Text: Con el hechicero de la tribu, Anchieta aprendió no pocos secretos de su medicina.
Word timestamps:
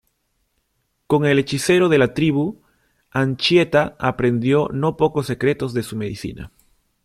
Con 1.05 1.27
el 1.27 1.37
hechicero 1.37 1.87
de 1.87 1.99
la 1.99 2.15
tribu, 2.15 2.63
Anchieta 3.11 3.95
aprendió 3.99 4.67
no 4.73 4.97
pocos 4.97 5.27
secretos 5.27 5.75
de 5.75 5.83
su 5.83 5.95
medicina. 5.95 6.51